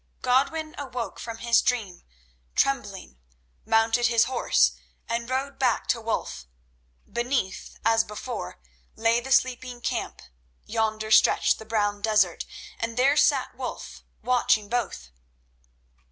[0.23, 2.01] Godwin awoke from his dream
[2.55, 3.19] trembling,
[3.67, 4.71] mounted his horse,
[5.07, 6.47] and rode back to Wulf.
[7.13, 8.59] Beneath, as before,
[8.95, 10.23] lay the sleeping camp,
[10.65, 12.45] yonder stretched the brown desert,
[12.79, 15.11] and there sat Wulf watching both.